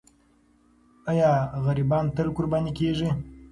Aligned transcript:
آیا 1.09 1.31
غریبان 1.65 2.05
تل 2.15 2.27
قرباني 2.37 2.71
کېږي؟ 2.79 3.09